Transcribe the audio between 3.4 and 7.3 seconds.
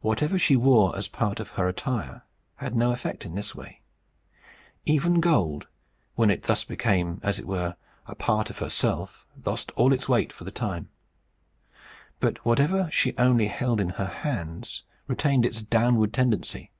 way: even gold, when it thus became